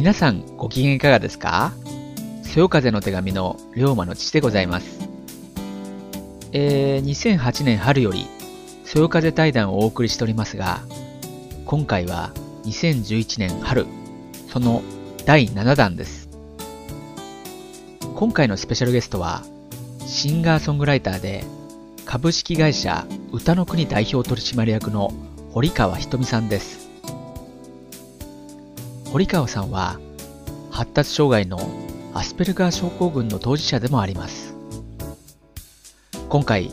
[0.00, 1.74] 皆さんご機嫌いかがですか？
[2.42, 4.98] そよ風の手紙の龍馬の父でございます。
[6.52, 8.24] えー、2008年春より
[8.86, 10.80] そよ風対談をお送りしておりますが、
[11.66, 12.32] 今回は
[12.64, 13.84] 2011年春、
[14.48, 14.82] その
[15.26, 16.30] 第7弾です。
[18.14, 19.42] 今回のスペシャルゲストは、
[20.06, 21.44] シンガーソングライターで、
[22.06, 25.12] 株式会社歌の国代表取締役の
[25.52, 26.79] 堀川ひとみさんです。
[29.12, 29.98] 堀川さんは、
[30.70, 31.58] 発達障害の
[32.14, 34.54] アスペルガー症候群の当事者でもあります。
[36.28, 36.70] 今回、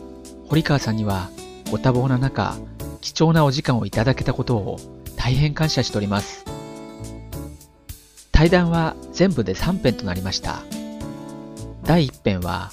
[0.48, 1.32] 堀川さんには、
[1.72, 2.56] ご多忙な中、
[3.02, 4.78] 貴重なお時間をいただけたことを
[5.16, 6.46] 大変感謝しております。
[8.32, 10.62] 対談は全部で3編となりました。
[11.86, 12.72] 第1編は、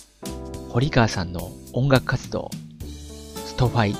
[0.68, 2.50] 堀川さんの音楽活動、
[3.46, 3.96] ストファイ、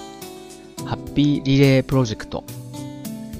[0.84, 2.44] ハッピーリレープロジェクト、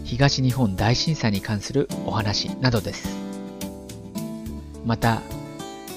[0.05, 3.17] 東日本大震災に関するお話などです。
[4.85, 5.23] また、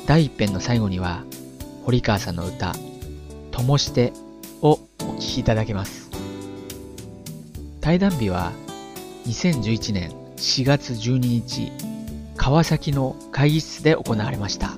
[0.05, 1.23] 第1編の最後には、
[1.83, 2.73] 堀川さんの歌、
[3.51, 4.13] ともして
[4.61, 6.09] をお聴きいただけます。
[7.81, 8.53] 対談日は、
[9.25, 11.71] 2011年4月12日、
[12.37, 14.71] 川崎の会議室で行われました。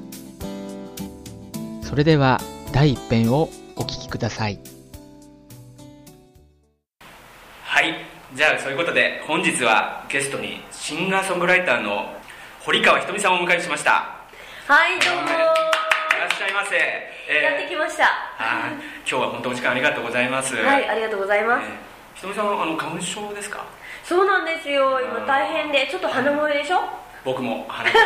[1.84, 4.79] それでは、第1編をお聞きください。
[8.34, 12.14] じゃあそういうことで本日はゲストにシンガーソングライターの
[12.62, 13.92] 堀川ひとみさんをお迎えしました。
[14.68, 15.22] はいどうも。
[15.24, 15.26] い
[16.22, 18.04] らっしゃいませ、えやってきました。
[18.38, 20.56] はい今日は本当お時間ありがとうございます。
[20.56, 23.66] はいありがとうございます、えーひとみさんはあの花粉症ですか？
[24.04, 25.00] そうなんですよ。
[25.02, 26.82] 今大変でちょっと鼻声でしょ？
[27.26, 28.06] 僕も鼻声で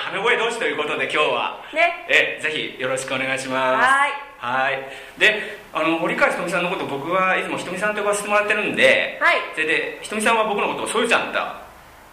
[0.12, 1.60] 鼻声同士ということで今日は。
[1.74, 2.06] ね。
[2.08, 3.86] えーぜひよろしくお願いします。
[3.86, 4.12] はい。
[4.38, 4.82] はい。
[5.18, 9.36] であの堀川ひとみさんのこと僕はいつもひとみさんと呼ばせてもらってるんではい。
[9.54, 11.38] それでひとみさんは僕のことをそよちゃんと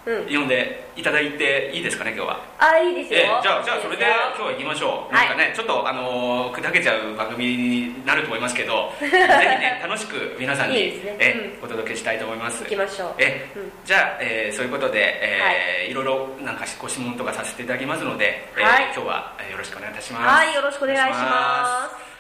[0.06, 0.26] うん。
[0.28, 2.40] 呼んでいただいていいですかね今日は。
[2.60, 5.28] あいいですよ、ええじゃあじゃあそれで今日は行きましょう、はい。
[5.30, 11.16] なんかねちょっとあのー砕けちゃう番組になると思いますけど ぜひね楽しく皆さんにいね。
[11.20, 12.64] えお届けしたいと思います。
[12.66, 13.14] 行きましょう。
[13.18, 13.72] えうん。
[13.86, 18.84] じゃあ、えーそういうことで、えーい、ろいろなんかご質問とかさせていただきますので、えーはい。
[18.94, 20.46] 今日はえーよろしくお願いいたします。
[20.46, 22.13] はいよろしくお願いします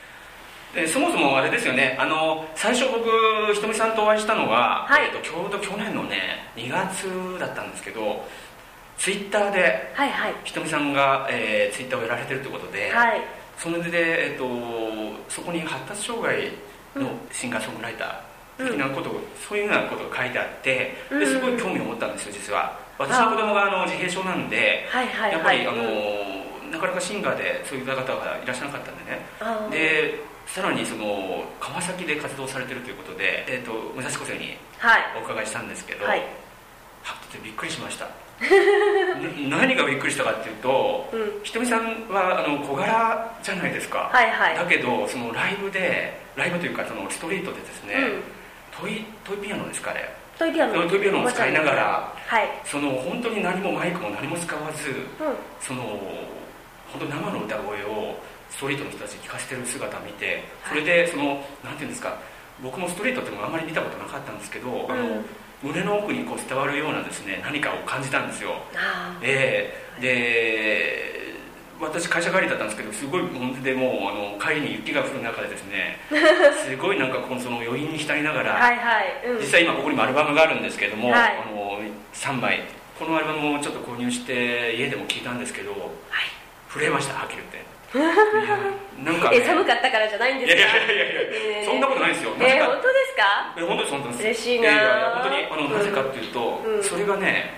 [0.73, 1.95] でそもそもあれですよね。
[1.99, 3.05] あの最初僕
[3.53, 5.05] ひとみさんとお会いしたのは、はい。
[5.05, 7.05] えーとちょうど去年のね2月
[7.39, 8.25] だったんですけど
[8.97, 10.33] ツイッターではいはい。
[10.43, 13.21] ひとみさんが、えーツイッターをやられてるということで、はい。
[13.57, 14.45] それで、えっと
[15.29, 16.51] そこに発達障害
[16.95, 21.19] のシンガーソングライター的なことを、そういうようなことが書いてあってうん。
[21.19, 22.75] ですごい興味を持ったんですよ実は。
[22.97, 28.01] 私の子供があの自閉症なんではいはいやっぱり、あのはいうんなかなかシンガーでそういう方が
[28.43, 29.21] いらっしゃらなかったんでね。
[29.69, 35.01] でさらにその川崎で活動されてるということで、えっと武蔵小生にはい。
[35.19, 36.19] お伺いしたんですけど、はい。
[36.19, 38.05] はっとびっくりしました。
[38.43, 41.43] ん何がびっくりしたかっていうと、うん。
[41.43, 44.55] ひとみさんはあの小柄じゃないですか、はいはい。
[44.55, 48.23] だけどそのライブでライブというかそのストリートでですね、うん。
[48.81, 50.87] トイトイピアノですかあれトイピアノ。
[50.87, 52.49] トイピアノを使いながらはい。
[52.65, 55.35] その本当に何もマイクも何も使わずうん。
[55.61, 55.81] その
[56.91, 58.15] 本当生の歌声を
[58.55, 62.17] ストリートの人たちに聞かせてる姿を見てそれでそのなんていうんですか
[62.61, 65.25] 僕もストリートってもあんまり見たことなかったんですけど、あのうん
[65.63, 68.51] 胸の奥にこう伝わるようなですね何かを感じたんですよ。
[69.21, 70.01] ええ。
[70.01, 71.33] で
[71.79, 75.99] 私会社帰りだったんですけどすごい本当でもうあの帰りに雪が降る中でですね
[76.67, 79.21] すごいなんかこのその余韻に浸りながら、はいはい。
[79.25, 79.39] うん。
[79.39, 81.37] 実際今ここにもアルバムがあるんですけども、はい。
[81.37, 81.79] あの
[82.13, 82.63] 3枚。
[82.99, 85.81] このアルバムをちょっと購入して家でも聴いたんですけどはい。
[86.69, 90.57] 震えましたはっきり言ってなんか、ね、え寒かったからじゃないんですか？
[90.57, 91.21] いやいやいやいや
[91.61, 91.65] えー。
[91.65, 92.31] そんなことないですよ。
[92.39, 93.53] えー、本当ですか？
[93.57, 94.69] え本当にそんなです嬉しいな。
[95.21, 96.83] 本当にあのなぜかっていうと、うん。
[96.83, 97.53] それがね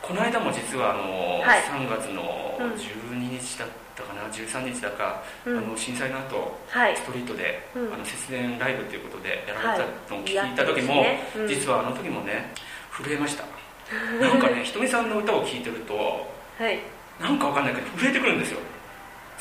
[0.00, 1.60] この間も実はあの、はい。
[1.62, 2.72] 3月のうん。
[2.74, 5.58] 12日だったかな13日だか、うん。
[5.58, 6.96] あの震災の後はい。
[6.96, 7.94] ストリートで、うん。
[7.94, 10.50] あの節電ライブということでやられたのを聞はい。
[10.52, 11.42] いた時も、やってますね。
[11.42, 11.48] うん。
[11.48, 12.52] 実はあの時もね
[12.92, 13.44] 震えました。
[14.22, 16.78] なんかねひとみさんの歌を聴いてるとはい。
[17.20, 18.58] なんかわかんないけど震えてくるんですよ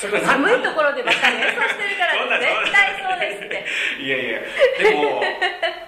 [0.09, 3.65] 寒いとろころでばっかり演奏してるから絶対そうですって。
[4.01, 4.39] いやいや。
[4.79, 5.21] でも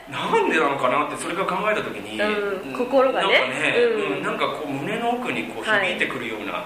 [0.09, 3.39] なんでなのかなってそれが考えた時に、うん心がね。
[3.39, 4.17] なんかね、うん。
[4.17, 6.65] うんなんかこう胸の奥にこうはい響いてくるような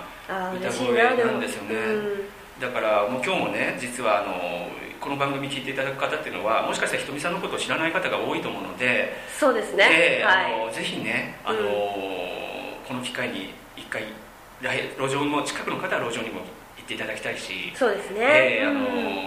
[0.53, 4.67] 歌声なんですよね、うんだからもう今日もね実はあの
[4.99, 10.23] この番組聞いていただく方っていうのはもしかしたらひとみさんのことを知らない方が多いと思うので、そうですね。
[10.25, 10.65] はい。
[10.65, 11.65] のぜひねあの、うん。
[12.87, 14.03] この機会に一回
[14.61, 16.45] 来路上の近くの方は路上にも行
[16.87, 18.83] っっていただきたいしそうですね、えーあうん。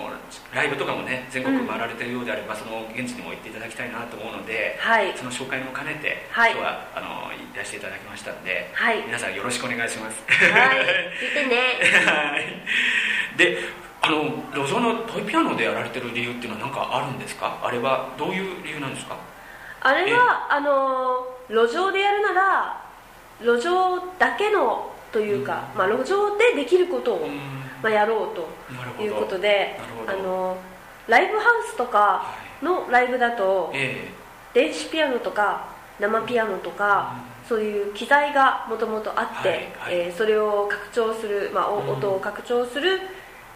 [0.08, 0.10] の
[0.54, 5.12] ライブとかもね全国回られてるようであれば、その現地にも行っていただきたいなと思うので、はい。
[5.16, 6.52] その紹介も兼ねて、はい。
[6.52, 9.02] 今日はあのいらしていただきましたんで、はい。
[9.06, 10.22] 皆さんよろしくお願いします。
[10.26, 10.78] はい。
[11.20, 11.56] 見てね。
[12.06, 13.36] はい。
[13.36, 13.58] で
[14.02, 14.24] あの
[14.54, 17.58] 路上のトイピアノでやられてる理由っていうのは何かあるんですか？
[17.62, 19.16] あれはどういう理由なんですか？
[19.82, 22.82] あれはあの路上でやるなら
[23.42, 27.28] 路上だけのというか、まあ、路上でできることを、
[27.82, 30.56] まあ、やろうということであの
[31.08, 34.12] ライブハウスとかのライブだとえ
[34.54, 35.68] 電子ピアノとか
[35.98, 37.14] 生ピアノとか、
[37.46, 43.00] そういう機材がもともとあって、えーそれを拡張する、まあ、音を拡張する、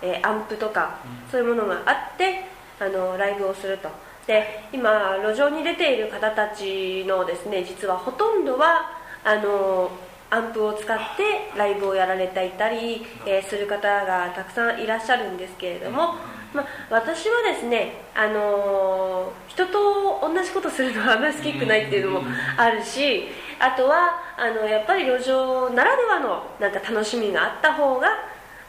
[0.02, 1.30] えーアンプとか、うん。
[1.30, 2.44] そういうものがあって
[2.78, 3.88] あのライブをすると。
[4.26, 8.90] で今路上に出ている方たちのですね実はほとんどは
[9.22, 9.90] あの
[10.34, 16.14] アンプを使ってライブをやられていたり、えーする方がたくさんいらっしゃるんですけれども、
[16.52, 22.26] まあ、私はですね、あのー人と同じことするのはあんまり好きくないっていうのも
[22.56, 23.28] あるし
[23.60, 28.08] あとはあのやっぱり路上ならではのなんか楽しみがあった方が、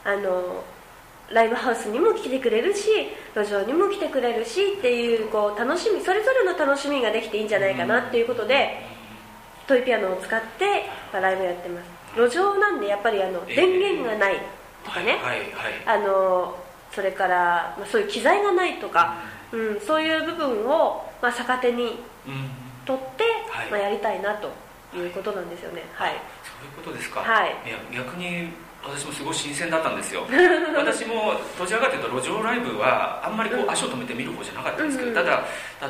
[0.04, 0.62] あの
[1.32, 2.88] ライブハウスにも来てくれるし
[3.34, 8.95] 路上にも来てくれるしっていうこう楽しみそれぞれの楽しみができていいんじゃないかなっていうことで
[9.66, 11.86] トイピアノを使って、まあライブやってます。
[12.16, 13.56] 路上なんでやっぱりあのええ。
[13.56, 14.40] 電源がない
[14.84, 15.52] とかね、はいはいはい。
[15.86, 16.56] あの
[16.92, 19.16] それから、まあ、そういう機材がないとか、
[19.52, 22.50] うん、そういう部分を、まあ、逆手にうん。
[22.86, 23.70] 取って、はい。
[23.70, 24.48] まあ、やりたいなと
[24.96, 25.82] いうことなんですよね。
[25.92, 26.12] はい。
[26.44, 28.50] そういうことですか、はいや逆に
[28.86, 30.22] 私もすごい新鮮だったんですよ。
[30.76, 33.70] 私もどちらかというと路上ライブはあんまりこううん。
[33.70, 35.16] 足を止めて見る方じゃなかったんですけど、うん。
[35.18, 35.42] うんただ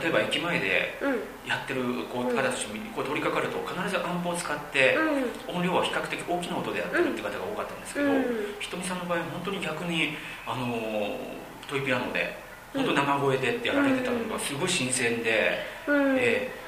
[0.03, 1.11] 例えば駅前でうん。
[1.47, 1.83] やってる
[2.13, 5.57] こう方たちにこう通りかかると必ずアンプを使って、うん。
[5.59, 8.57] 音量は比較的大きな音でやってるって方が多かったんですけど、うん。
[8.61, 10.17] ひとみさんの場合は本当に逆に
[10.47, 11.19] あの
[11.69, 12.37] トイピアノで
[12.75, 16.17] 本当生声でってやられてたのがすごい新鮮で、うん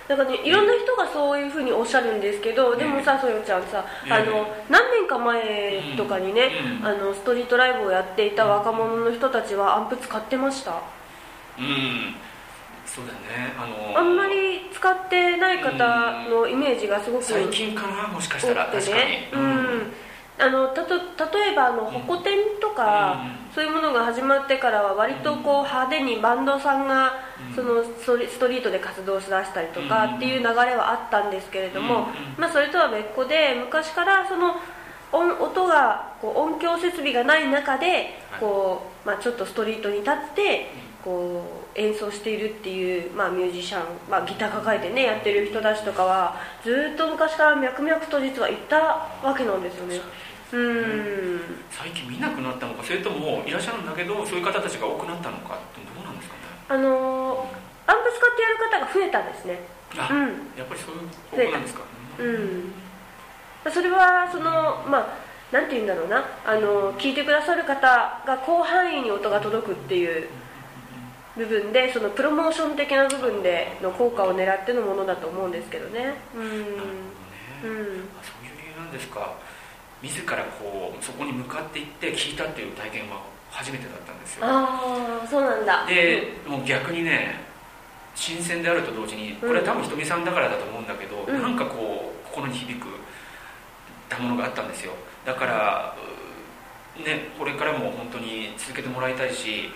[0.08, 6.50] えだからねいろんな人がそういうふうにおっしゃるんですけど、でもさそよちゃんさ、ええあの何年か前とかにね、
[6.80, 6.86] うん。
[6.86, 10.72] あのストリートライブをやっていた若者の人たちはアンプ使ってました？
[11.58, 12.14] うん。
[12.86, 13.18] そうだね。
[13.58, 15.76] あのあんまり使ってない方
[16.30, 18.66] のイメージがすごく最近かなもしかしたら。
[18.66, 19.28] 確かに。
[19.30, 19.57] うん、
[20.40, 23.38] あのたと例えばあのホコ天とか、うん。
[23.54, 27.12] そういうものが始まってからは割とこう派手にバンドさんが
[27.48, 27.54] うん。
[27.54, 32.04] そのストリストリートで活動しだしたりとかうんっていう流れはあったんですけれども、うん。
[32.40, 34.54] まあ、それとは別個で昔からその
[35.10, 40.70] 音音がこう音響設備がない中でこう、まあ、ちょっとストリートに立って
[41.02, 48.76] こう演奏しているっていう、まあ、ミュージシャン、まあ、ギター抱えてねやってる人たちとかはずっと昔から脈々と実はいた
[49.22, 50.00] わけなんですよね
[50.52, 51.40] うん。
[51.70, 56.40] 最近見なくなったのかそれともいらっしゃるんだけどそういう方たちが多くなったのかってどうなんですかね？
[56.68, 59.60] あのーアンプ使ってやる方が増えたんですね。
[59.96, 60.28] あ、うん。
[60.58, 61.80] やっぱりそういう方向なんですか？
[62.18, 63.72] うん。
[63.72, 65.06] それはそのまあ
[65.50, 66.24] なんて言うんだろうな。
[66.44, 67.80] あの聞いてくださる方
[68.26, 70.28] が広範囲に音が届くっていう
[71.36, 76.14] 部分でそのプロモーション的な部分での効果を狙ってのものだと思うんですけどね。
[76.36, 76.42] うん。
[76.42, 76.56] ね、
[77.64, 78.08] うん。
[78.20, 79.32] あそういう理由なんですか
[80.02, 84.46] 自らこうそこに向かっていって聞いたっていう体験は初めてだったんですよ。
[84.46, 85.86] ああそうなんだ。
[85.86, 87.40] で、もう逆にね
[88.14, 91.42] 新鮮であると同時にこれは多分ひとみさんだからだと思うんだけど、うん。
[91.42, 92.86] なんかこう心に響く
[94.08, 94.92] たものがあったんですよ。
[95.24, 95.94] だから、
[96.98, 99.70] うね、これからも本当に続けてもらいたいし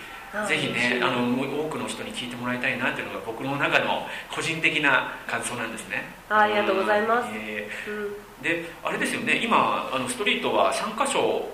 [0.47, 6.05] ぜひねあの多くの人に聞いてもらいたいなっていうのが僕の中の個人的な感想なんですね。
[6.27, 7.29] あありがとうございます。
[7.29, 7.35] うん。
[7.37, 8.05] えうん。
[8.05, 11.49] ーであれですよね今あのストリートは3箇所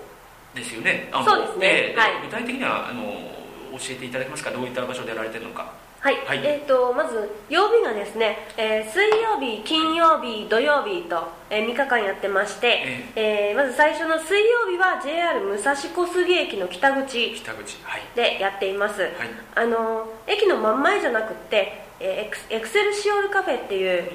[0.53, 1.67] ですよねあのそうですね。
[1.93, 2.11] えーはい。
[2.25, 3.03] 具体的にはあの
[3.77, 4.49] 教えていただけますか？
[4.51, 5.71] どういった場所でやられてるのか。
[5.99, 6.39] はい、はい。
[6.43, 18.01] えー、とまず曜日がですね、えー水曜日、金曜日、土曜日と、え3日間やってまして、えーまず最初の水曜日は JR 武蔵小杉駅の北口北口はい。
[18.15, 19.11] でやっています、はい。
[19.55, 24.09] あの駅の真ん前じゃなくって、えーエクスエクセルシオールカフェっていう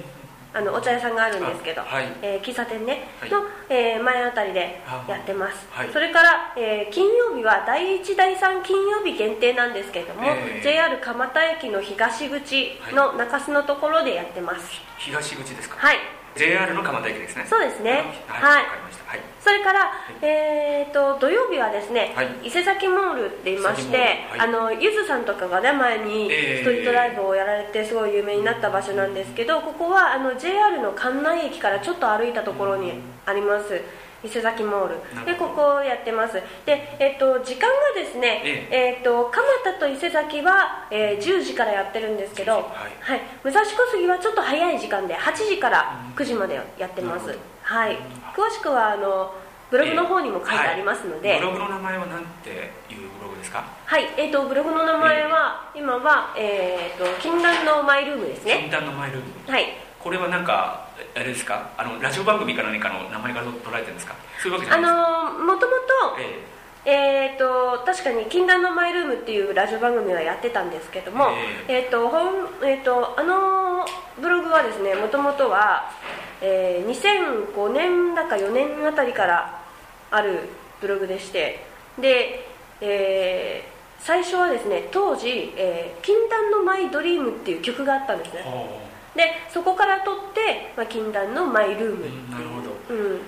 [0.55, 2.07] あのお茶屋さんがあるんですけど、あはい。
[2.23, 3.31] えー喫茶店ね、はい。
[3.31, 5.91] の、えー前あたりでやってます、はい。
[5.93, 10.63] それから、えー金曜日は第1第3金曜日限定なんですけれども、えー。
[10.63, 14.81] JR 蒲田駅の東口の中洲のところでやってます。
[14.99, 15.77] 東口ですか？
[15.79, 15.97] はい
[16.37, 17.47] JR の蒲田駅ですね。
[17.49, 18.25] そうですね。
[18.27, 18.57] はい。
[18.57, 18.65] はい。
[18.65, 19.11] わかりました。
[19.11, 19.21] はい。
[19.41, 22.29] それから、えー、と土曜日はですね、はい。
[22.45, 24.65] 伊勢崎モールって言いまして、伊勢崎モール。
[24.65, 26.63] あのゆずさんとかがね前にえー。
[26.63, 32.93] ストリートライブをやられてすごい有名になった場所なんですけどここはあの JR の関内駅からちょっと歩いたところに
[33.27, 33.81] あります
[34.25, 35.25] 伊勢崎モール。
[35.27, 36.35] でここをやってます。
[36.65, 38.41] で、えっと時間がですね、
[38.71, 39.01] ええ。
[39.01, 43.21] っと蒲田と伊勢崎は、えー10時からやってるんですけど、10はい。
[43.43, 47.99] 武蔵小杉はちょっと早い時間で8時から9時までやってます、はい。
[48.35, 49.35] 詳しくはあの
[49.71, 52.53] ブログの方にも書いてありますので、はいブログの名前は何てい
[52.95, 53.65] うブログですか？
[53.85, 58.59] はい、えー、とブログの名前は、今は、えー、と禁断のマイルームですね。
[58.63, 59.53] 禁断のマイルーム。
[59.53, 61.71] はいこれはなんかあれですか？
[61.79, 64.15] あのラジオ番組か何かの名前から取られてるんですか？
[64.41, 66.43] そういうわけじゃあないですか、のーもともとえ
[66.85, 67.35] え。
[67.35, 71.31] ー、と確かに「禁断のマイルーム」っていうラジオ番組はやってたんですけども、
[71.67, 73.87] えーとほんえー、とあの
[74.19, 75.91] ブログはですねもともとは、
[76.43, 79.59] えー2005年だか4年あたりから
[80.11, 80.41] ある
[80.83, 81.65] ブログでして
[81.99, 82.47] で、
[82.83, 88.45] えー最初はですね当時、えー禁断のマイドリーム」っていう曲があったんですね
[89.15, 92.13] でそこから取って、まあ、禁断のマイルームっていう。
[92.13, 92.71] うんなるほど。
[92.95, 93.21] うん。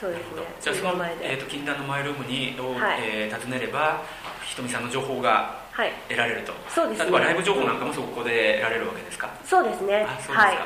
[0.00, 0.42] そうですね。
[0.60, 3.00] じゃあそのえー、と禁断のマイルームにを、はい。
[3.02, 4.02] えー訪ねれば
[4.44, 5.92] ひとみさんの情報がはい。
[6.08, 6.52] 得られると。
[6.68, 7.04] そうですね。
[7.04, 9.30] 例えばライブ情報なんかもそこで得られるわけですか？
[9.44, 10.04] そうですね。
[10.08, 10.56] あそうですか、はい。
[10.56, 10.62] わ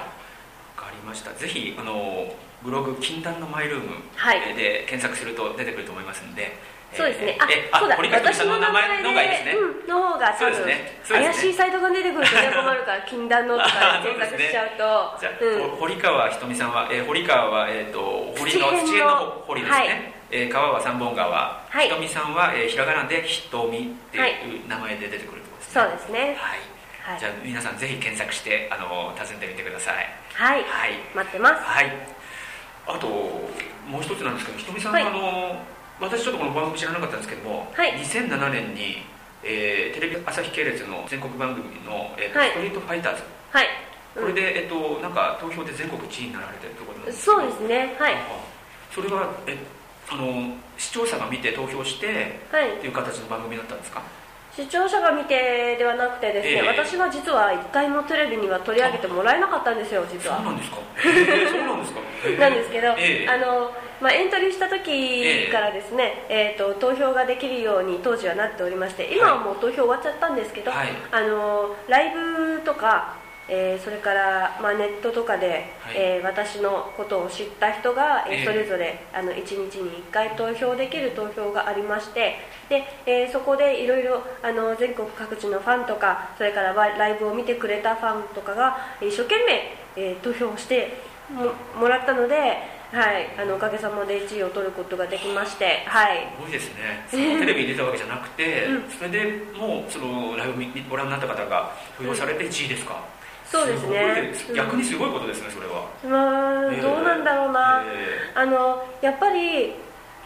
[0.77, 1.31] かりました。
[1.33, 3.91] ぜひあのブログ「禁断のマイルーム」
[4.57, 7.39] で検索すると出てくると思いますんで、えーそうですね。
[7.51, 7.97] えあそうだ。
[7.97, 10.31] 堀川さんの名前の方がいいですね、うん、の方が
[10.67, 11.01] ね。
[11.09, 15.31] 怪しいサイトが出てくるとね困るから禁断のとかで検索しちゃうと、じゃ
[15.79, 19.89] 堀川ひとみさんは、えー堀川は、えー、と堀川土の堀ですね、はい。
[20.31, 21.89] えー川は三本川、はい。
[21.89, 24.31] ひとみさんは、えーひらがなでひとみってはい。
[24.47, 25.83] いう名前で出てくるってことですね。
[25.83, 26.21] そうですね。
[26.39, 27.21] はい、はい。
[27.21, 30.07] じゃあ皆さんぜひ検索してあの訪ねてみてください。
[30.33, 30.93] はい、はい。
[31.15, 31.55] 待ってます。
[31.63, 31.93] はい。
[32.87, 33.07] あと
[33.89, 35.09] もう一つなんですけどひとみさんは、はい。
[35.09, 37.93] あの私ちょっとこの番組知らなかったんですけども、はい。
[37.95, 39.03] 2007年に、
[39.43, 42.51] えーテレビ朝日系列の全国番組の、えーとはい。
[42.51, 43.23] ストリートファイターズ。
[43.51, 43.67] はい。
[44.15, 47.95] これで、えっと、なんか投票で全国1位になられてるところなんうんですそうですね。
[47.99, 48.15] はい。
[48.15, 48.19] あ。
[48.93, 49.57] それはえ
[50.11, 52.77] あの視聴者が見て投票してはい。
[52.77, 54.03] っていう形の番組だったんですか？
[54.57, 56.69] 視聴者が見てではなくてですね、ええ。
[56.69, 60.37] 私は実は一回もテレビには取り上げてもらえなかったんですよ実は。
[60.37, 60.79] そうなんですか？
[61.05, 62.01] えーそうなんですか？
[62.25, 62.39] えー。
[62.39, 63.29] なんですけど、ええ。
[63.29, 70.89] あのまあ、エントリーした時からですね、えー、と投票ができるように当時はなっておりまして今はもう投票終わっちゃったんですけど、はい。
[71.11, 73.15] あのライブとか、
[73.49, 75.47] えーそれから、まあ、ネットとかで、
[75.81, 75.95] はい。
[75.97, 78.45] えー私のことを知った人が、えーええ。
[78.45, 82.37] それぞれあの1日に1回投票できる投票がありまして
[82.69, 90.97] で、えーそこでいろいろあの全国各地のファンとかそれからラライブを見てくれたファンとかが一生懸命、えー投票をして
[91.31, 92.37] ももらったので、
[92.93, 97.07] はい、あのおかげさまで1位を取ることができまして、はい、すごいですね。
[97.11, 98.91] そのテレビに出たわけじゃなくて、 うん。
[98.91, 99.25] それで
[99.57, 103.03] もうそのライブ見ご覧になった方が投票されて1位ですか、
[103.55, 104.55] そうですね。
[104.57, 106.81] 逆にすごいことですねそれは、まあ、ええ。
[106.83, 109.75] どうなんだろうな、えあのやっぱり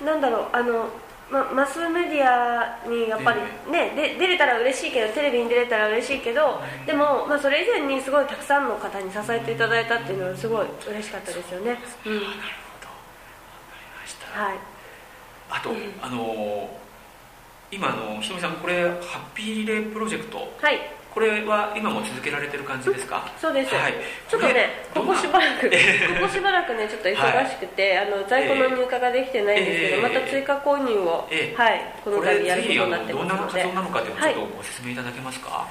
[0.03, 0.89] なんだろうあの、
[1.31, 12.15] ま、マスメディアにやっぱりね、で出れたら嬉しいけどテレビに出れたら嬉しいけど、でも、まあ、それ以前にすごいたくさんの方に支えていただいたっていうのはすごい嬉しかったですよね、うん。
[12.15, 12.33] なるほ
[14.37, 14.43] ど。
[14.43, 14.59] はい、
[15.51, 15.77] あと、うん。
[16.01, 16.89] あのー
[17.71, 20.39] 今あのひとみさんこれハッピーリレープロジェクト。
[20.39, 20.79] はい、
[21.19, 23.95] これは今も続けられてる感じですか、そうです、はい。
[24.31, 30.03] ちょっとねここしばらくこえこしばらくねちょっと忙しくて、あの在庫の入荷ができてないんですけど、ええ。
[30.03, 31.61] また追加購入を、ええ。
[31.61, 34.35] はい、この度やることになってのどんなますので活動なのかというのをちょっはい。
[34.35, 35.67] とご説明いただけますか、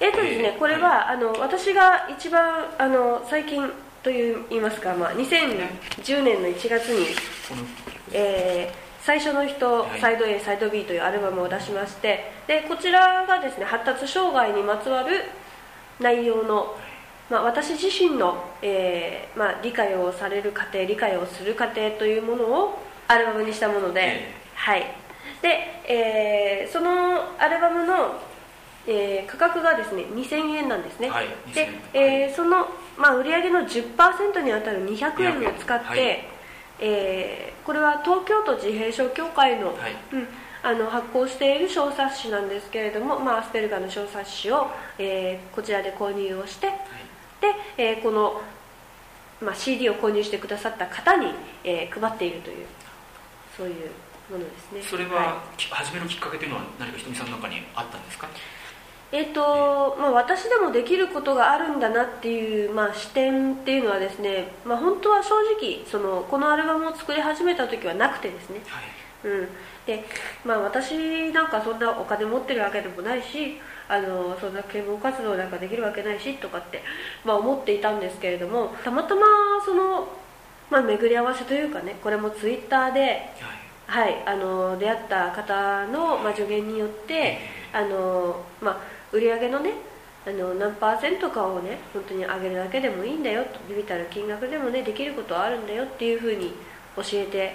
[0.00, 3.70] えっとですね、えーこれは、あの私が一番あの最近
[4.02, 7.14] という言いますか、まあ、2010年の1月に、
[8.10, 10.00] えー最初の人、はい。
[10.02, 15.22] サイド A サイド B というアルバムを出しましてでこちらがですね発達障害にまつわる
[15.98, 16.76] 内容の、
[17.30, 24.34] まあ、私自身の、えーまあ、理解をされる過程理解をする過程というものをアルバムにしたもので、ええ。
[24.54, 24.82] はい。
[25.40, 25.48] で、
[25.88, 28.12] えーそのアルバムの、
[28.86, 32.66] えー価格がですね2000円なんですね、はいで2000、えーその、
[32.98, 36.24] まあ、売上の10%に当たる200円を使って、200円はい。
[36.80, 39.92] えーこれは東京都自閉症協会の,、はい。
[40.12, 40.26] うん、
[40.62, 46.74] あの発行している小冊子なんですけれども、まあ、アスペルガーの小冊子を、えーこちらで購入をしてで、
[47.76, 48.40] えーこの、
[49.42, 51.26] まあ、CD を購入してくださった方に、
[51.62, 52.66] えー配っているという
[53.54, 53.90] そういう
[54.32, 54.82] ものですね。
[54.82, 58.28] それは、き始めるきっかけというのは何かひとみさんの中にあったんですか？
[59.10, 68.84] えーとまあ、私でもできることがあるんだなっていう、まあ、視点っていうのはですね、まあ、本当は正直そのこのアルバムを作り始めた時はなくてですね、はい。
[69.24, 69.48] うん。
[69.86, 70.04] で
[70.44, 76.82] まあ、私なんかそんなお金持ってるわけでもないしあのそんな啓蒙活動なんかできるわけないしとかって、
[77.24, 79.22] まあ、思っていたんですけれどもたまたま
[79.64, 80.08] その
[80.70, 83.22] まあ、巡り合わせというかねこれもツイッターで、はい。
[83.88, 87.38] はい、あの出会った方の、まあ、助言によって
[87.72, 89.72] あの、まあ、売り上げのね
[90.26, 96.52] あの何パーセントかをね本当に上げるだけでもいいんだよとビビたる金額でもねできることはあるんだよっていうふうに
[96.96, 97.54] 教えて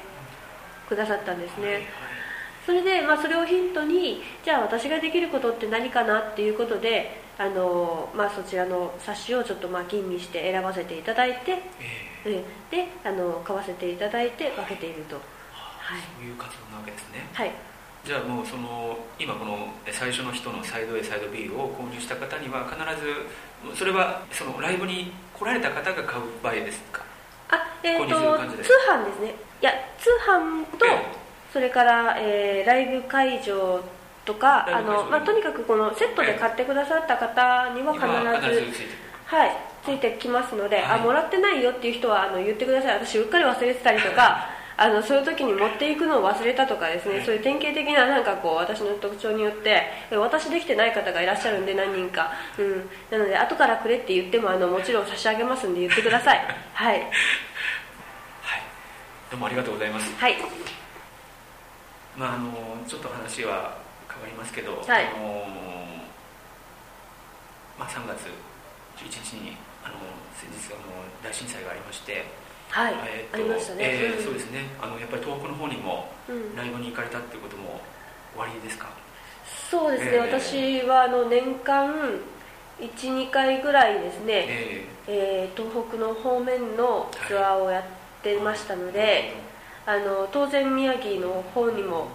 [0.88, 1.82] くださったんですね、はい
[2.66, 11.62] それで、まあ、それをヒントにじゃあ私ができることって何かなっていうことであの、まあ、そちらの冊子をちょっとまあ吟味して選ばせていただいて、え
[12.26, 12.30] え。
[12.30, 12.44] うん。
[12.72, 15.16] であの買わせていただいて分けていると。
[15.52, 16.02] はい。
[16.18, 17.28] そういう活動なわけですね。
[17.34, 17.52] はい
[18.06, 22.76] じゃあもうその今この最初の人のサイド A サイド B を購入した方には必
[23.72, 27.02] ずそれはそのライブに来られた方が買う場合ですか？
[27.50, 28.12] あえっ、購入
[28.58, 29.36] と通販ですね。
[29.62, 30.98] いや通販と、ええ。
[31.54, 33.82] それから、えーライブ会場
[34.26, 38.64] とかあの、まあ、とにかくこのセットで買ってくださった方には必ず
[39.26, 39.52] はい、
[39.86, 41.00] ついてきますので、はい。
[41.00, 43.06] あもらってないよっていう人はあの言ってください。
[43.06, 47.26] 私うっかり忘れてたりとか あのそういう時に持っていくのを忘れたとかですね、はい。
[47.26, 56.40] そういう典型的ななんかこう私の特徴によってえ私できてない方がいらっしゃるんで何人か、うん、なので後からくれって言ってもあのもちろん差し上げますんで言ってください。
[56.74, 57.00] はい。
[57.00, 57.10] はい。
[59.30, 60.12] どうもありがとうございます。
[60.18, 60.38] はい。
[62.18, 62.52] まああの
[62.88, 63.78] ちょっと話は
[64.10, 65.06] 変わりますけど、はい。
[65.06, 65.48] あの
[67.78, 68.30] まあ、3月
[68.98, 69.96] 11日にあの
[70.38, 72.26] 先日あの大震災がありまして、
[72.74, 74.24] はい、えーとありましたね、えーうん。
[74.24, 74.66] そうですね。
[74.82, 76.56] あのやっぱり東北の方にもうん。
[76.56, 77.80] ライブに行かれたっていうことも
[78.34, 78.90] 終わりですか、
[79.70, 80.22] そうですね、えー。
[80.22, 81.94] 私はあの年間
[82.82, 87.84] 12回ぐらいですね、ええー東北の方面のツアーをやっ
[88.24, 89.34] てましたのーで、
[89.86, 92.08] あの当然宮城の方にも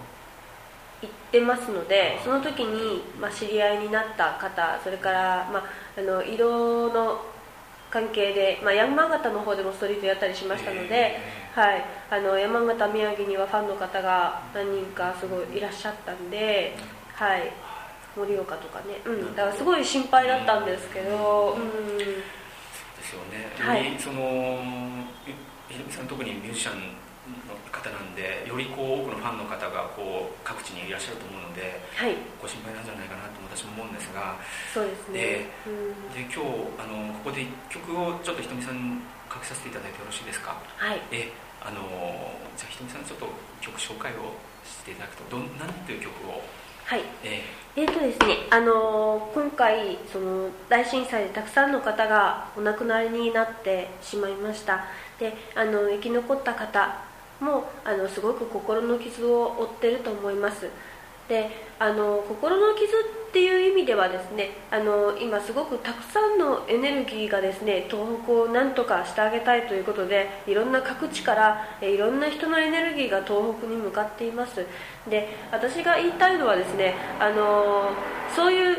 [1.02, 5.64] 行ってますのでその時に、まあ、知り合いになった方それから、まあ、
[5.96, 7.20] あの移動の
[7.90, 11.18] 関係で、まあ、山形の方でもストリートやったりしましたので、
[11.54, 16.76] はい、あの山形宮城にはファンの方が何人かすごいいらっしゃったんで、
[17.14, 17.52] はい、
[18.16, 22.04] 盛岡とかね、うん、だからすごい心配だったんですけど、うん、で
[23.02, 23.98] すよね、はい。
[23.98, 24.60] その
[25.24, 25.32] ひ
[25.72, 27.07] ひろみさん特にミュージシャンの
[27.70, 34.36] 方なんでよりこう多くのファンの方がこう各地にいらっしゃると思うのではい、ご心配なんじゃないかなと私も思うんですが
[34.72, 35.50] そうですね。
[35.66, 36.14] うん。
[36.14, 40.54] で今日あのここで一曲をちょっとひとみさんかけさせていただいてよろしいですか？
[40.76, 41.00] はい。
[41.10, 41.82] えあの
[42.56, 43.26] じゃあひとみさんちょっと
[43.60, 46.42] 曲紹介をしていただくとどんなんていう曲を？
[46.84, 47.02] はい。
[47.24, 47.42] え
[47.76, 47.82] え。
[47.82, 54.84] ーとですね、あのー今回その大震災でたくさんの方がお亡くなりになってしまいました。
[55.18, 57.07] であの生き残った方
[57.40, 60.68] もあのすごく心の傷を負ってると思います。
[61.28, 62.86] であの心の傷
[63.28, 74.64] っていう意味ではですねあの今すごくたくさんのエネルギーがですね東北をなんとかしてあげたいということでいろんな各地からえいろんな人のエネルギーが東北に向かっています。
[75.08, 77.90] で私が言いたいのはですねあの
[78.34, 78.78] そういう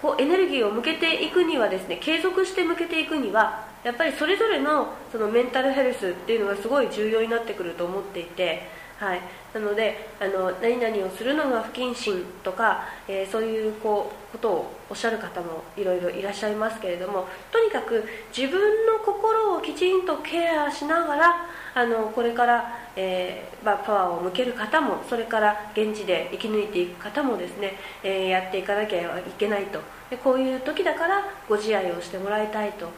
[0.00, 8.62] こうエネルギーを向けていくにはですね継続して向けていくにはやっぱりそれぞれのそのメンタルヘルスっていうのがすごい重要になってくると思っていて、
[8.98, 9.20] はい、
[9.52, 18.04] なのであの何々をするのが不謹慎とか、えーそういうこうことをおっしゃる方もいろいろいらっしゃいますけれどもとにかく
[18.36, 21.34] 自分の心をきちんとケアしながら
[21.74, 29.80] あのこれから、えーまあ、パワーを向ける方もそれから現地で生き抜いていく方もですね、えーやっていかなきゃいけないと。
[30.10, 32.88] でこういう時だからご自愛をしてもらいたいと。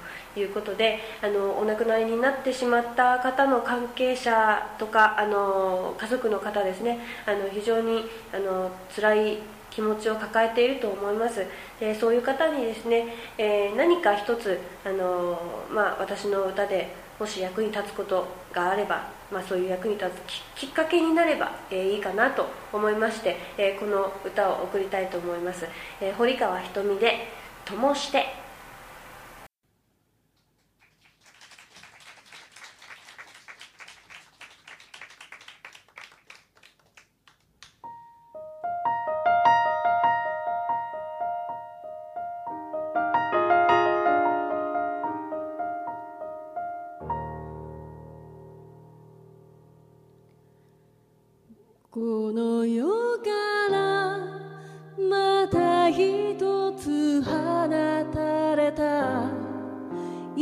[0.41, 9.39] いうことであのお亡くなりになってしまった方の関係者とかあの家族の方ですねあの非常にあの辛い
[9.71, 11.45] 気持ちを抱えていると思います。
[11.79, 15.39] でそういう方にですね、えー何か一つあの、
[15.71, 16.89] まあ、私の歌で
[17.21, 20.11] もし役に立つことがあれば、まあ、そういう役に立
[20.57, 25.67] つきっかけになれば、えーいいかなと思いまして、えーこの歌を送りたいと思います、
[26.01, 27.29] え堀川ひとみで
[27.67, 28.25] 「ともして」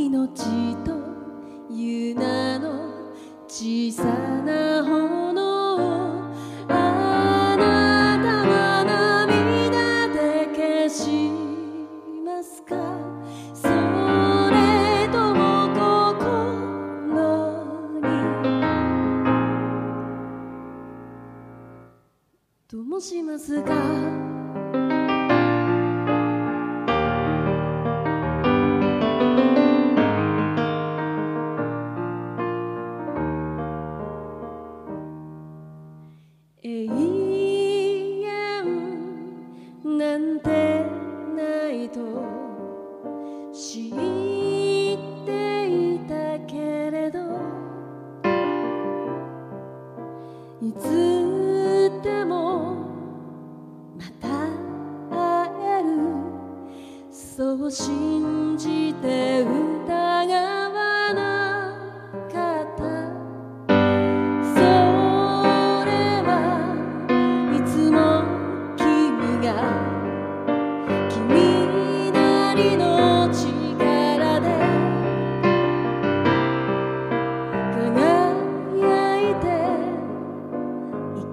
[0.06, 0.92] 命と
[1.70, 3.14] ゆなの
[3.48, 5.40] 小さな炎
[6.68, 11.30] あなたは涙で消し
[12.22, 12.74] ますか？
[13.54, 13.68] そ
[14.50, 18.06] れとも心に。
[22.68, 23.73] どうしますか？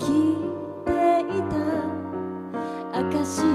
[0.05, 2.99] ていた。
[2.99, 3.50] 証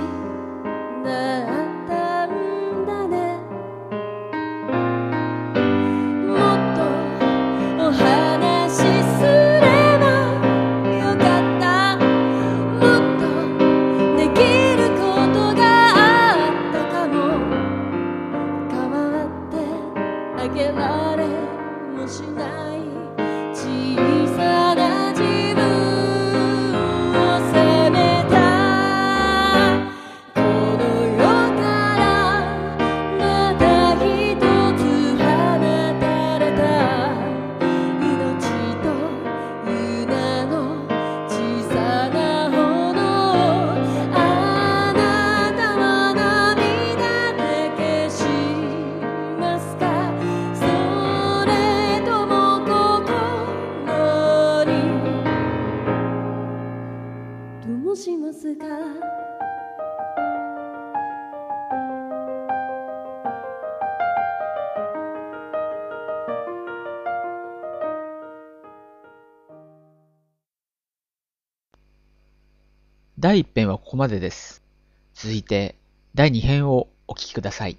[73.26, 74.62] 第1編はここまでです。
[75.12, 75.74] 続いて、
[76.14, 77.76] 第2編をお聞きください。